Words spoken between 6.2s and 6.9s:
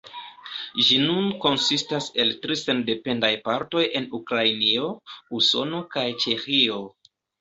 Ĉeĥio.